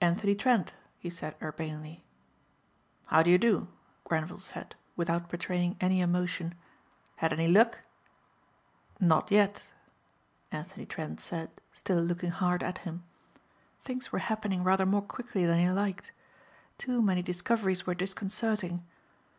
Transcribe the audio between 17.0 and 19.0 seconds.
many discoveries were disconcerting.